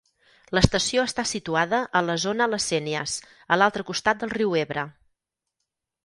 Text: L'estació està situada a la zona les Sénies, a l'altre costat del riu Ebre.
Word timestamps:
L'estació 0.57 1.01
està 1.09 1.25
situada 1.31 1.81
a 1.99 2.01
la 2.05 2.15
zona 2.23 2.47
les 2.53 2.69
Sénies, 2.71 3.13
a 3.55 3.59
l'altre 3.61 3.85
costat 3.91 4.23
del 4.23 4.33
riu 4.39 4.57
Ebre. 4.63 4.87